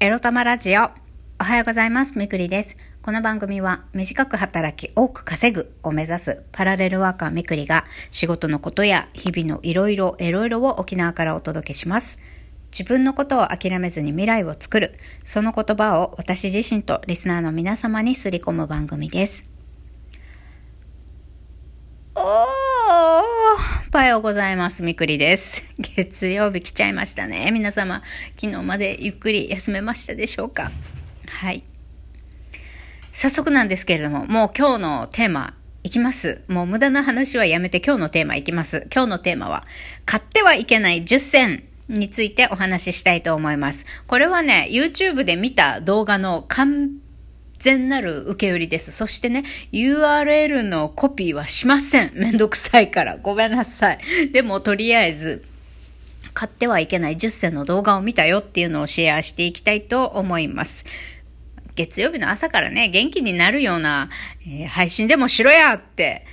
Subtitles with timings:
[0.00, 0.90] エロ玉ラジオ。
[1.40, 2.16] おはようございます。
[2.16, 2.76] みくりです。
[3.02, 12.16] この番組は短く働き多く稼ぐを目指すパラレルワーカーみくりが仕事のことや日々のいろいろエロいろを沖縄からお届けします。
[12.70, 14.94] 自分のことを諦めずに未来を作る。
[15.24, 19.44] その言葉を私自身とリスナーの皆様にすり込む番組です。
[22.14, 22.67] おー
[24.18, 24.82] ようございます。
[24.82, 25.62] みくりです。
[25.78, 27.52] 月曜日来ちゃいましたね。
[27.52, 28.02] 皆様、
[28.36, 30.72] 昨日までゆっくり休めましたでしょうか？
[31.28, 31.62] はい。
[33.12, 35.54] 早速なんですけれども、もう今日のテーマ、
[35.84, 36.42] いきます。
[36.48, 38.88] もう無駄な話はやめて今日のテーマいきます。
[38.92, 39.64] 今日のテーマは、
[40.04, 43.86] 買ってはいけない10選についてお話ししたいと思います。
[44.08, 46.90] これはね、YouTube で見た動画の完
[47.58, 48.92] 全なる受け売りです。
[48.92, 52.12] そしてね、URL のコピーはしません。
[52.14, 53.18] めんどくさいから。
[53.18, 54.30] ごめんなさい。
[54.32, 55.44] でも、とりあえず、
[56.34, 60.84] 買ってはいけない10選の動画を見たよっていうのをシェアしていきたいと思います。
[61.74, 64.08] 月曜日の朝からね、元気になるような、
[64.42, 66.24] えー、配信でもしろやって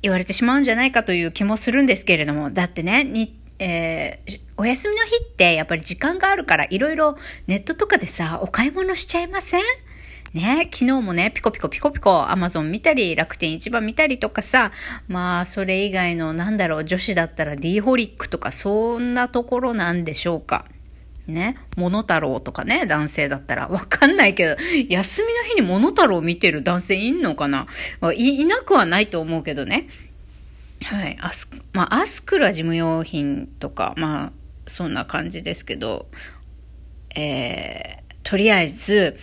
[0.00, 9.62] 言われてしまうんじゃないかという気もするんですけれども、だってね、にえー、お休みの日ってやっぱり時間があるからいろいろネットとかでさ、お買い物しちゃいません？
[10.34, 14.72] ね、昨日もね、ピコピコピコピコアマゾン見たり、楽天市場見たりとかさ、
[15.06, 20.64] まあ、それ以外のなんだろう、女子だったら D ホリックとかそんなところなんでしょうか。
[21.26, 23.68] ね、モノタロウとかね、男性だったら。
[23.68, 24.56] わかんないけど、
[24.88, 27.66] 休みの日にモノタロウ見てる男性いんのかな
[28.14, 29.88] いいなくはないと思うけどね。
[30.82, 31.18] はい。
[31.20, 34.32] アス、まあ、アスクラ事務用品とか、まあ、
[34.66, 36.06] そんな感じですけど、
[37.14, 39.18] えー、とりあえず、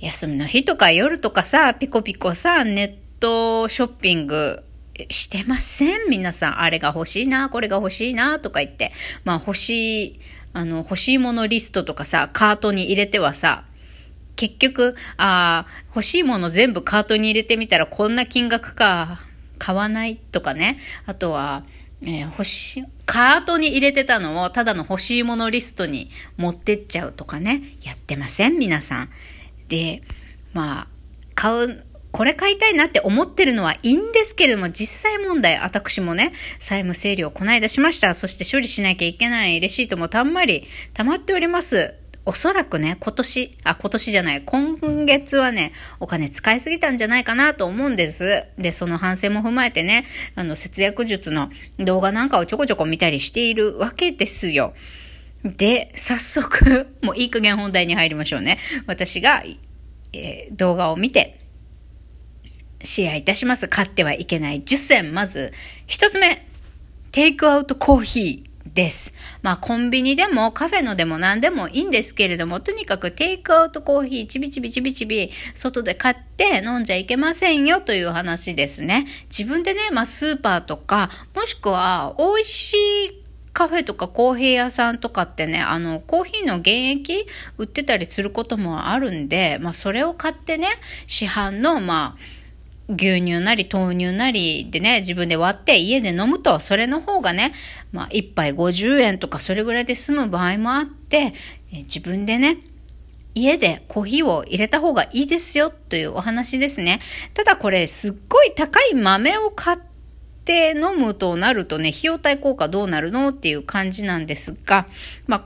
[0.00, 4.62] 休みの日とか夜とかさ、ピコピコさ、ネットショッピング
[5.10, 6.10] してません？
[6.10, 6.60] 皆さん。
[6.60, 8.92] あれが欲しいな、これが欲しいな、とか言って。
[9.24, 10.20] まあ欲しい、
[10.52, 13.64] あの、欲しいものリストとかさ、カートに入れてはさ、
[14.36, 19.22] 結局、ああ、欲しいもの全部カートに入れてみたらこんな金額か、
[19.58, 20.78] 買わないとかね。
[21.06, 21.64] あとは、
[22.02, 27.62] えー、欲しい、カートに入れてたのをただの欲しいものリストに持ってっちゃうとかね。
[27.82, 28.58] やってません？
[28.58, 29.08] 皆さん。
[29.68, 30.02] で、
[30.52, 30.88] まあ、
[31.34, 38.14] 買う、これ買いたいなって思ってるのはいいんですけれども、実際問題、私もね、債務整理をこないだしました。
[38.14, 41.94] そして処理しなきゃいけないレシートもたんまり溜まっております。
[42.28, 48.44] おそらくね、今年、あ、今年じゃない、今月はね、お金使いすぎたんじゃないかなと思うんです。
[48.58, 54.74] で、その反省も踏まえてね、あの、節約術の動画なんかをちょこちょこ見たりしているわけですよ。
[55.54, 58.58] で、早速、もういい加減本題に入りましょうね。
[58.86, 59.44] 私が、
[60.12, 61.40] えー、動画を見て、
[62.82, 63.68] シェアいたします。
[63.68, 65.14] 買ってはいけない10選。
[65.14, 65.52] まず、
[65.86, 66.46] 一つ目、
[67.12, 68.46] テイクアウトコーヒー。
[68.74, 69.12] です。
[69.42, 79.06] まあ、コンビニでもカフェのでも何でもいいんですけれども、とにかくテイクアウトコーヒーちびちびちびちび外で買って飲んじゃいけませんよという話ですね。
[79.30, 83.25] 自分でね、まあ、スーパーとか、もしくは美味しい
[83.56, 90.68] カフェとかコーヒー屋さんとかってね、あの、コーヒーの原液売ってたりすることもあるんで、まあ、それを買ってね、
[91.06, 97.54] 市販の、まあ、牛乳なり豆乳なりでね、自分で割って家で飲むと、それの方がね、
[97.92, 101.32] まあ、1杯50円とかそれぐらいで済む場合もあって、
[101.72, 102.58] 自分でね、
[103.34, 107.00] 家でコーヒーを入れた方がいいですよというお話ですね。
[107.32, 109.95] ただこれすっごい高い豆を買って、
[110.46, 114.86] て飲むとなるとね、費用対効果どうなるのっていう感じなんですが、
[115.26, 115.44] まあ、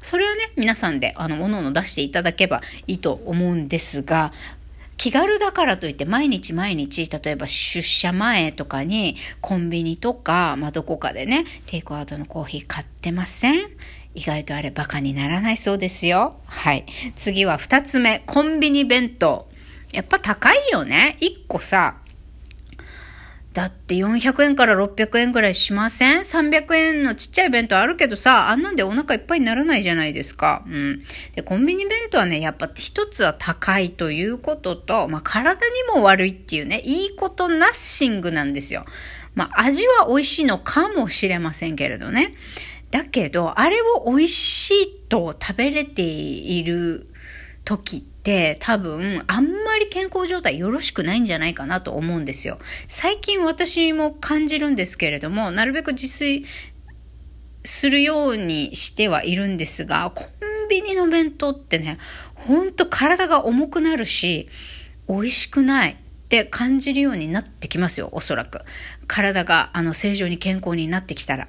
[0.00, 4.32] それはね、皆さんで、あの、おのおの出していただけばいいと思うんですが、
[4.96, 13.68] 気軽だからといって毎日毎日、例えば出社前とかにコンビニとか、まあ、どこかでね、テイクアウトのコーヒー買ってません？
[14.14, 16.40] 意外とあれバカにならないそうですよ。
[16.46, 16.84] はい。
[17.14, 19.48] 次は二つ目、コンビニ弁当。
[19.92, 21.16] やっぱ高いよね。
[21.20, 21.98] 一個さ、
[23.58, 30.62] だって400円から600円ぐらいしません ?300 円のちっちゃい弁当あるけどさ、あんなんでお腹いっぱいにならないじゃないですか。
[30.68, 31.02] うん。
[31.34, 38.84] で、コンビニ弁当はね、やっぱ一つは高いということと、まあ、体にも悪いっていうね、いいことナッシングなんですよ。
[39.34, 42.34] まあ、味は美味しいのかもしれませんけれどね。
[42.92, 47.08] だけど、あれを美味しいと食べれている
[47.64, 52.58] 時っって多分あんまり健康状態よろしくないんじゃないかなと思うんですよ。
[52.86, 56.44] 最近私も感じるんですけれども、なるべく自炊
[57.64, 61.98] するようにしてはいるんですが、コンビニの弁当ってね、
[62.34, 64.48] ほんと体が重くなるし、
[65.08, 65.96] 美味しくないっ
[66.28, 68.60] て感じるようになってきますよ、おそらく。
[69.06, 71.48] 体があの正常に健康になってきたら。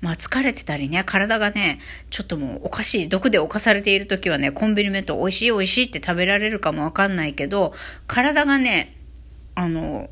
[0.00, 1.80] まあ疲れてたりね、体がね、
[2.10, 7.72] ちょっともうおかしい、毒で侵されている時はね、コンビニ弁当美味しい美味しいって食べられるかもわかんないけど、
[8.06, 8.94] 体がね、
[9.54, 10.08] あの、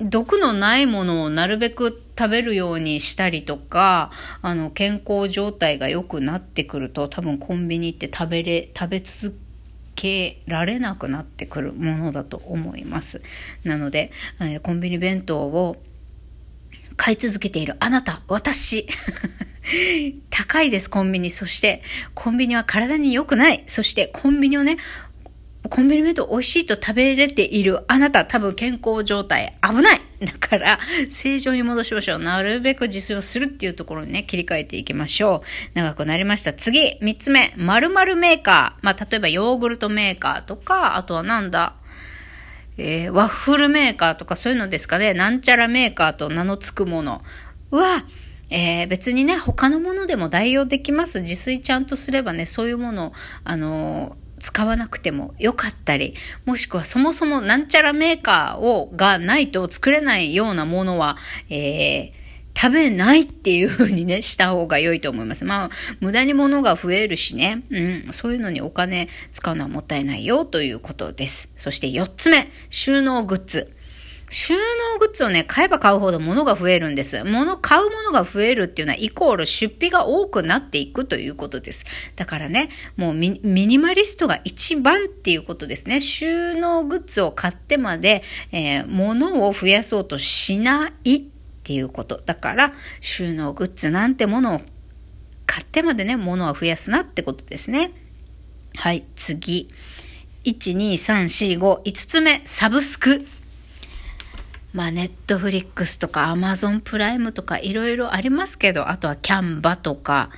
[0.00, 4.10] 毒のないものをなるべく食べるようにしたりとか、
[4.42, 9.36] あの、健康状態が良くなってくると、多分コンビニって食べれ、食べ続
[9.96, 13.20] けられなくなってくるものだと思います。
[13.64, 15.76] なので、えー、コンビニ弁当を
[16.98, 18.86] 買い続けているあなた、私。
[20.28, 21.30] 高いです、コンビニ。
[21.30, 23.62] そして、コンビニは体に良くない。
[23.66, 24.76] そして、コンビニをね、
[25.70, 30.78] コンビニ弁当美味しいと食べれているあなた、多分健康状態危ないだから、
[31.10, 32.18] 正常に戻しましょう。
[32.18, 35.42] なるべく自炊をするっていうところにね、切り替えていきましょ
[35.74, 35.78] う。
[35.78, 36.52] 長くなりました。
[36.52, 38.84] 次、三つ目、〇〇メーカー。
[38.84, 41.76] まあ、例えばヨーグルトメーカーとか、あとはなんだ、
[42.78, 45.12] えー、ワッフルメーカーとかそういうのですかね。
[45.12, 47.22] なんちゃらメーカーと名の付くもの。
[47.70, 48.06] は、
[48.50, 51.20] えー、別にね、他のものでも代用できます。
[51.20, 53.12] 自炊ちゃんとすればね、そういうものを、
[53.44, 56.14] あのー使わなくてもよかったり、
[56.44, 61.16] もしくはそもそもなんちゃらメーカーを、がないと作れないようなものは、
[61.50, 62.17] えー、
[62.60, 65.44] 食べないっていう風にね、 した方が良いと思います。
[65.44, 65.70] まあ、
[66.00, 71.52] 無駄に物が増えるしね、うん、そういうのにお金使うのはもったいないよということです。
[71.56, 73.72] そして4つ目、収納グッズ。
[74.30, 77.22] 収納グッズをね、買えば買うほど物が増えるんです。
[77.22, 81.84] 物、買うものが増えるっていうのはイコール出費が多くなっていくということです。
[82.16, 86.00] だからね、もうミニマリストが一番っていうことですね。
[86.00, 91.28] 収納グッズを買ってまで、えー、物を増やそうとしない
[91.68, 92.22] っていうこと。
[92.24, 92.72] だから、
[93.02, 94.60] 収納グッズなんてものを
[95.44, 97.92] 買ってまでね、物は増やすなってことですね。
[98.74, 99.68] はい、次。
[100.44, 103.26] 1、2、3、4、5、5つ目、サブスク。
[104.72, 110.30] まあ、ネットフリックスとかアマゾンプライムとかいろいろありますけど、あとはキャンバとか、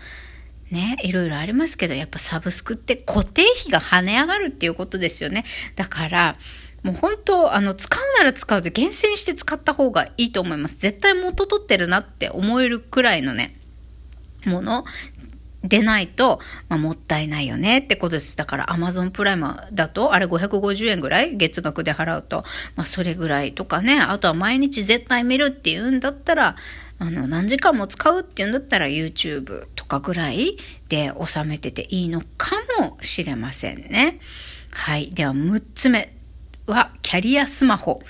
[0.72, 5.44] ね、いろいろありますけど、やっぱサブスクって固定費が跳ね上がるっていうことですよね。
[5.76, 6.36] だから、
[6.82, 10.76] もう本当、あの、使うなら使うと厳選して使った方がいいと思います。
[10.78, 13.58] 絶対元取ってるなって思えるくらいのね、
[14.44, 14.84] もの。
[15.62, 16.40] でないと、
[16.70, 18.34] まあ、もったいないよねってことです。
[18.34, 21.36] だから Amazon プライムだと、あれ550円ぐらい？
[21.36, 22.44] 月額で払うと、
[22.76, 24.00] まあ、それぐらいとかね。
[24.00, 26.56] あとは毎日絶対見るっていうんだったら、
[26.98, 30.56] あの、何時間も使うっていうんだったら YouTube とかぐらい
[30.88, 34.18] で収めてていいのかもしれませんね。
[34.70, 35.10] はい。
[35.10, 36.14] では6つ目
[36.66, 38.02] は、キャリアスマホ。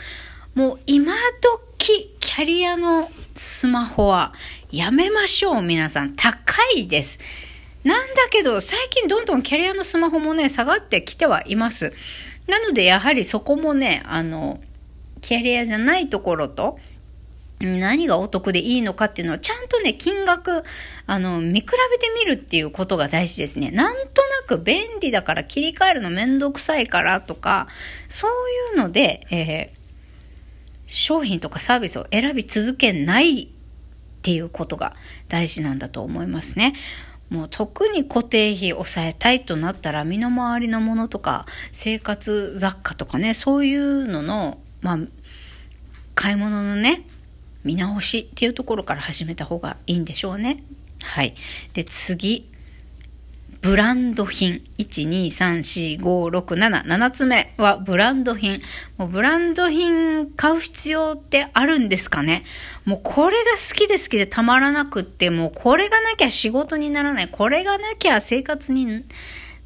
[0.54, 4.34] もう今時、キャリアのスマホは
[4.70, 6.14] やめましょう、皆さん。
[6.14, 6.34] 高
[6.76, 7.18] いです。
[7.84, 11.92] なんだけど、最近どんどんキャリアのスマホもね、下がってきてはいます。
[12.46, 14.60] なので、やはりそこもね、あの、
[15.20, 16.78] キャリアじゃないところと、
[17.60, 20.64] 何がお得でいいのかっていうのをちゃんとね、金額、
[21.06, 23.70] あの、見比べてみるっていうことが大事ですね。
[23.70, 27.68] なんとなく便利だから切り替えるのめんどくさいからとか、
[28.08, 28.30] そう
[28.72, 29.80] いうので、えー、
[30.86, 33.48] 商品とかサービスを選び続けないっ
[34.22, 34.96] ていうことが
[35.28, 36.74] 大事なんだと思いますね。
[37.28, 44.98] もう特に固定費抑えたいとなったら身の回りのものとか生活雑貨とかね、そういうのの、まあ、
[46.14, 47.06] 買い物のね、
[47.64, 50.62] 見直しっていうところから始めた方がいいんでしょうね。
[51.02, 51.34] はい。
[51.74, 52.50] で、次。
[53.62, 54.62] ブランド品。
[54.78, 56.86] 1、2、3、4、5、6、7。
[56.86, 58.62] 7つ目はブランド品。
[58.96, 62.44] もうブランド品買う必要ってあるんですかね
[62.86, 67.28] もうこれが好きで好きでたまらなくって、もうこれがなきゃ仕事にならない。
[67.28, 69.04] これがなきゃ生活に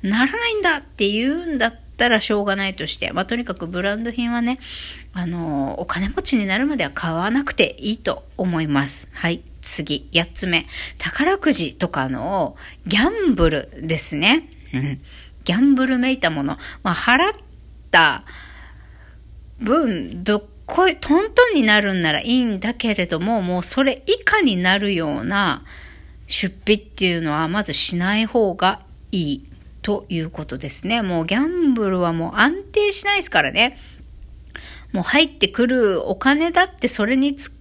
[0.03, 3.13] ならないんだって言うんだっったらしょうがないとして。
[3.13, 4.59] まあ、とにかくブランド品はね、
[5.13, 9.09] あの、お金持ちになるまでは買わなくていいと思います。
[9.13, 9.43] はい。
[9.63, 10.67] 次、八つ目。
[10.99, 14.51] 宝くじとかのギャンブルですね。
[14.75, 15.01] うん。
[15.45, 16.59] ギャンブルめいたもの。
[16.83, 17.37] まあ、払っ
[17.91, 18.25] た
[19.61, 25.65] 分、どっこい、トントンになるんならいいんだけれども、もうそれ以下になるような
[26.27, 28.83] 出費っていうのはまずしない方が
[29.13, 29.51] いい
[29.85, 31.03] ということですね。
[31.03, 33.77] もうギャンブルはもう安定しないですからね。
[34.93, 37.53] もう入ってくるお金だってそれに使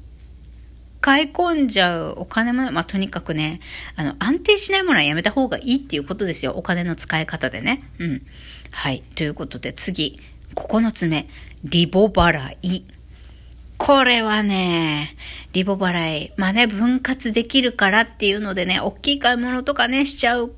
[1.19, 3.59] い込んじゃうお金も、まあ、とにかくね、
[3.97, 6.53] あの、安定しないものはやめた方がいいっていうことですよ。
[6.53, 7.83] お金の使い方でね。
[7.99, 8.21] うん。
[8.71, 9.03] はい。
[9.15, 10.21] ということで、次。
[10.55, 11.27] 9つ目。
[11.65, 12.85] リボ払い。
[13.77, 15.17] これはね、
[15.51, 16.31] リボ払い。
[16.37, 20.53] まあね、分割できるからっていうのでね、大きい買い物とかね、しちゃう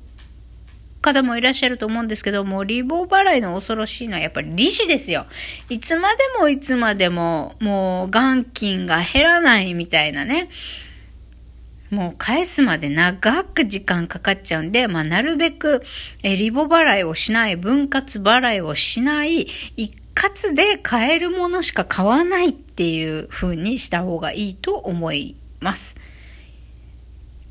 [1.06, 5.26] 方もいらっしゃると思うんですけども、リボ払いの恐ろしいのはやっぱり利子ですよ。
[5.68, 10.48] いつまでもいつまでも、もう元金が減らないみたいなね。
[11.90, 15.84] もう返すまで長く時間かかっちゃうんで、まあ、なるべく、
[16.24, 19.46] えリボ払いをしない、分割払いをしない、
[19.76, 25.96] 一括で買えるものしか買わないっていう風にした方がいいと思います。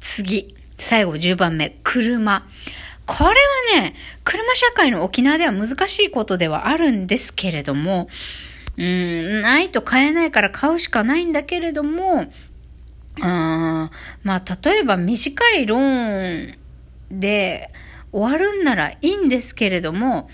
[0.01, 0.53] 次。
[0.77, 1.77] 最後10番目。
[1.83, 2.45] 車。
[3.05, 3.25] これ
[3.77, 8.07] はね、車社会の沖縄では難しいことではあるんですけれども、
[8.77, 12.31] うん、ないと買えないから買うしかないんだけれども、
[13.21, 13.91] あ
[14.23, 16.57] まあ、例えば短いローン
[17.11, 17.71] で
[18.11, 20.29] 終わるんならいいんですけれども、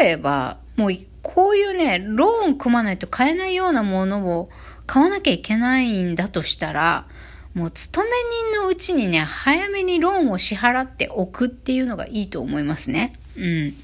[0.00, 0.90] 例えば、もう
[1.22, 4.50] こういうね、ローン組まないと買えないようなものを
[4.86, 7.06] 買わなきゃいけないんだとしたら、
[7.54, 8.12] もう勤め
[8.52, 13.14] 人のうちにね、早めにローンを支払っておくっていうのがいいと思いますね。
[13.36, 13.74] うん。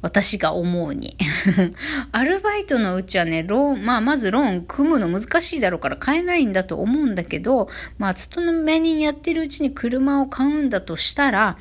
[0.00, 1.16] 私が思うに。
[2.12, 7.68] アルバイトのうちはね、ローン、まあ、まずローン組むの難しいだろうから買えないんだと思うんだけど、
[7.98, 11.58] まあ、勤め人やってるうちに車を買うんだとしたら、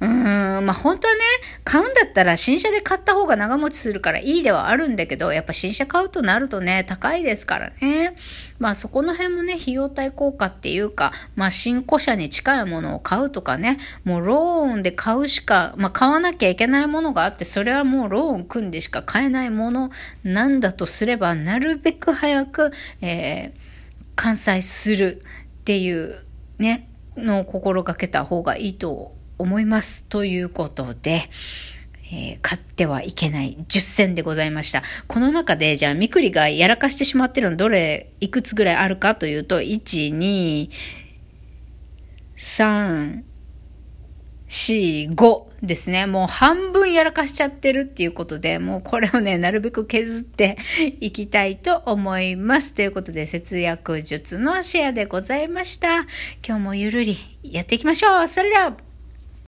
[0.00, 1.20] うーん、まあ本当はね、
[1.62, 8.16] 買うんだったら新車で買った方が長持ちするからいいではあるんだけど、やっぱ新車買うとなるとね、高いですからね。
[8.58, 19.90] まあそこの辺もね、費用対効果っていうか、まあ新古車に近いものを買うとかね、もうローンで買うしか、まあ買わなきゃいけないものがあって、それはもうローン組んでしか買えないもの
[20.24, 23.52] なんだとすれば、なるべく早く、えー、
[24.16, 25.22] 完済する
[25.60, 26.24] っていう
[26.58, 30.04] ね、のを心がけた方がいいと思います。
[30.04, 31.30] ということで、
[32.12, 34.82] えー、買ってはいけない10選でございました。
[35.08, 40.70] この中で、じゃあ、みくりがやらかしてしまってるのどれ、いくつぐらいあるかというと、1、2、
[42.36, 43.22] 3、
[44.48, 46.06] 4、5ですね。
[46.06, 50.58] もう半分やらかしちゃってるっていうことで、もうこれをね、なるべく削って
[51.00, 52.74] いきたいと思います。
[52.74, 56.06] ということで、節約術のシェアでございました。
[56.46, 58.28] 今日もゆるりやっていきましょう。
[58.28, 58.76] それでは、